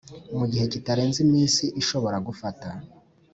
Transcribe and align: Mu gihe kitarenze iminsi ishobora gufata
Mu 0.37 0.45
gihe 0.51 0.65
kitarenze 0.73 1.17
iminsi 1.27 1.63
ishobora 1.81 2.17
gufata 2.27 2.67